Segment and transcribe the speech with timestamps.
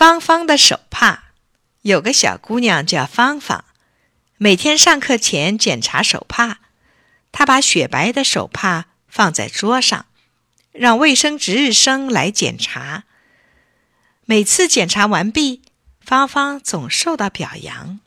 [0.00, 1.24] 芳芳的手帕。
[1.82, 3.66] 有个小姑娘叫芳芳，
[4.38, 6.60] 每天上课前检查手帕。
[7.32, 10.06] 她把雪白的手帕放在桌上，
[10.72, 13.04] 让卫生值日生来检查。
[14.24, 15.60] 每次检查完毕，
[16.00, 18.00] 芳芳总受到表扬。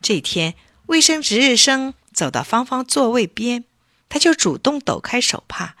[0.00, 0.54] 这天，
[0.86, 3.64] 卫生值日生走到芳芳座位边，
[4.08, 5.76] 他就主动抖开手帕，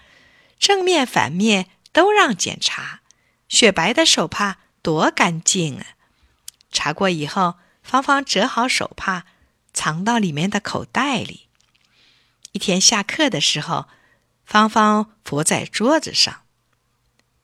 [0.58, 3.00] 正面、反面都让检查。
[3.48, 5.86] 雪白的手帕多干净啊！
[6.72, 9.24] 查过以后，芳芳折好手帕，
[9.72, 11.48] 藏到里面的口袋里。
[12.50, 13.86] 一天下课的时候，
[14.44, 16.42] 芳芳伏在桌子上，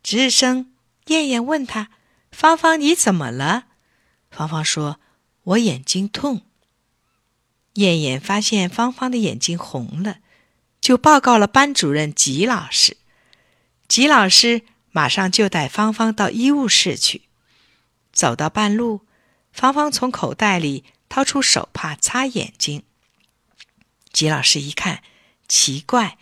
[0.03, 0.73] 值日生
[1.07, 1.91] 燕燕问他
[2.33, 3.67] ：“芳芳，你怎么了？”
[4.31, 4.99] 芳芳说
[5.45, 6.43] ：“我眼睛痛。”
[7.75, 10.19] 燕燕发现芳芳的眼睛红了，
[10.81, 12.97] 就报告了班主任吉老师。
[13.87, 14.63] 吉老师。
[14.91, 17.28] 马上就带芳芳到医务室去。
[18.19, 19.03] 走到半路，
[19.53, 22.83] 芳芳从口袋里掏出手帕擦眼睛。
[24.13, 25.05] 吉老师一看，
[25.47, 26.19] 奇怪，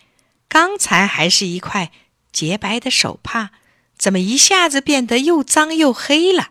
[0.46, 1.90] 刚才还是一块
[2.30, 3.48] 洁白的手帕，
[3.96, 6.50] 怎么一下子变得又脏又黑了？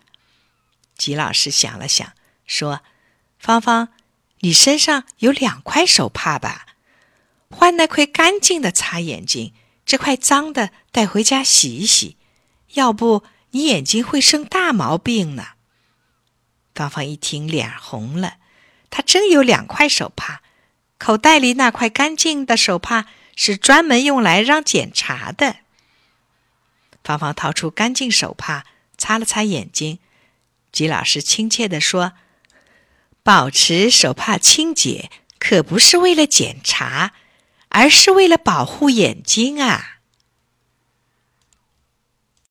[0.98, 2.14] 吉老师想了想，
[2.48, 2.82] 说
[3.38, 3.90] ：“芳芳，
[4.40, 6.66] 你身上有两块手帕吧？
[7.52, 9.54] 换那块干净的擦眼睛。”
[9.86, 12.18] 这块脏的带回家洗一洗，
[12.74, 13.24] 要不
[13.56, 15.52] 你眼睛会生大毛病呢。
[16.74, 18.36] 芳芳一听脸红了，
[18.90, 20.42] 她真有两块手帕，
[20.98, 25.56] 口袋里那块干净的手帕是专门用来让检查的。
[27.02, 28.66] 芳芳掏出干净手帕
[28.98, 30.00] 擦了擦眼睛，
[30.74, 32.12] 吉老师亲切地说
[33.24, 37.14] ：“保持手帕清洁可不是为了检查。”
[37.70, 39.95] 而是为了保护眼睛啊。